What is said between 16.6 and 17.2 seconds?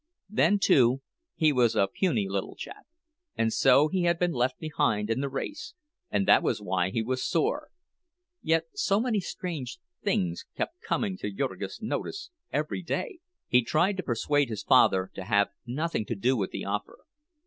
offer.